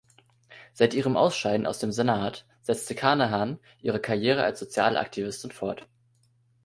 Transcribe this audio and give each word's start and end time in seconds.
Seit 0.73 0.95
ihrem 0.95 1.15
Ausscheiden 1.15 1.67
aus 1.67 1.77
dem 1.77 1.91
Senat 1.91 2.47
setzte 2.63 2.95
Carnahan 2.95 3.59
ihre 3.81 3.99
Karriere 4.01 4.43
als 4.43 4.57
soziale 4.59 4.99
Aktivistin 4.99 5.51
fort. 5.51 5.87